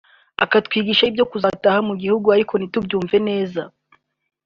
akatwigisha 0.43 1.03
ibyo 1.11 1.25
kuzataha 1.31 1.79
mu 1.87 1.93
gihugu 2.01 2.27
ariko 2.35 2.53
ntitubyumve 2.57 3.17
neza 3.27 3.61